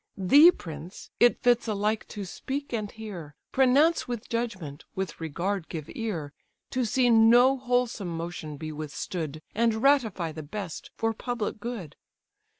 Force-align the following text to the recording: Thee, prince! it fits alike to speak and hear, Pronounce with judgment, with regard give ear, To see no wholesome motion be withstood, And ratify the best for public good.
Thee, 0.17 0.49
prince! 0.49 1.11
it 1.19 1.43
fits 1.43 1.67
alike 1.67 2.07
to 2.07 2.25
speak 2.25 2.73
and 2.73 2.89
hear, 2.89 3.35
Pronounce 3.51 4.07
with 4.07 4.27
judgment, 4.29 4.83
with 4.95 5.21
regard 5.21 5.69
give 5.69 5.85
ear, 5.91 6.33
To 6.71 6.85
see 6.85 7.11
no 7.11 7.55
wholesome 7.59 8.17
motion 8.17 8.57
be 8.57 8.71
withstood, 8.71 9.43
And 9.53 9.75
ratify 9.83 10.31
the 10.31 10.41
best 10.41 10.89
for 10.97 11.13
public 11.13 11.59
good. 11.59 11.95